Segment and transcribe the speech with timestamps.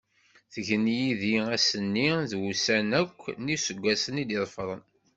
[0.53, 4.81] Tgen yid-i ass-nni, d wussan akk n useggas i d-iḍefren.